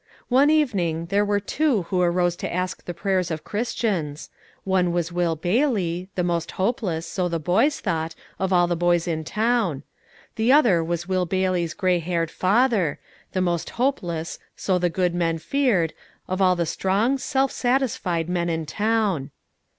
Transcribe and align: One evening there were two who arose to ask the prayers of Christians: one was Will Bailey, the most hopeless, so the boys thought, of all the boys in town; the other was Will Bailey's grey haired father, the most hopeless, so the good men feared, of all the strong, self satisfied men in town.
One 0.29 0.49
evening 0.49 1.05
there 1.11 1.23
were 1.23 1.39
two 1.39 1.83
who 1.83 2.01
arose 2.01 2.35
to 2.37 2.51
ask 2.51 2.83
the 2.85 2.93
prayers 2.95 3.29
of 3.29 3.43
Christians: 3.43 4.31
one 4.63 4.91
was 4.91 5.11
Will 5.11 5.35
Bailey, 5.35 6.09
the 6.15 6.23
most 6.23 6.53
hopeless, 6.53 7.05
so 7.05 7.29
the 7.29 7.37
boys 7.37 7.79
thought, 7.79 8.15
of 8.39 8.51
all 8.51 8.65
the 8.65 8.75
boys 8.75 9.07
in 9.07 9.23
town; 9.23 9.83
the 10.37 10.51
other 10.51 10.83
was 10.83 11.07
Will 11.07 11.27
Bailey's 11.27 11.75
grey 11.75 11.99
haired 11.99 12.31
father, 12.31 12.97
the 13.33 13.41
most 13.41 13.69
hopeless, 13.77 14.39
so 14.55 14.79
the 14.79 14.89
good 14.89 15.13
men 15.13 15.37
feared, 15.37 15.93
of 16.27 16.41
all 16.41 16.55
the 16.55 16.65
strong, 16.65 17.19
self 17.19 17.51
satisfied 17.51 18.27
men 18.27 18.49
in 18.49 18.65
town. 18.65 19.29